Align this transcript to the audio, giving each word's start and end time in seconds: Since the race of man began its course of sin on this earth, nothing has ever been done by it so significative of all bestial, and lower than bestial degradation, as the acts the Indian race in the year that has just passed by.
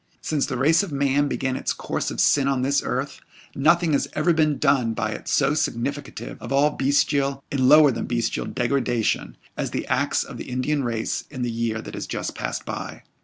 Since 0.19 0.47
the 0.47 0.57
race 0.57 0.81
of 0.81 0.91
man 0.91 1.27
began 1.27 1.55
its 1.55 1.73
course 1.73 2.09
of 2.09 2.19
sin 2.19 2.47
on 2.47 2.63
this 2.63 2.81
earth, 2.83 3.19
nothing 3.53 3.93
has 3.93 4.07
ever 4.13 4.33
been 4.33 4.57
done 4.57 4.95
by 4.95 5.11
it 5.11 5.27
so 5.27 5.53
significative 5.53 6.41
of 6.41 6.51
all 6.51 6.71
bestial, 6.71 7.43
and 7.51 7.69
lower 7.69 7.91
than 7.91 8.07
bestial 8.07 8.47
degradation, 8.47 9.37
as 9.55 9.69
the 9.69 9.85
acts 9.85 10.25
the 10.27 10.45
Indian 10.49 10.83
race 10.83 11.25
in 11.29 11.43
the 11.43 11.51
year 11.51 11.83
that 11.83 11.93
has 11.93 12.07
just 12.07 12.33
passed 12.33 12.65
by. 12.65 13.03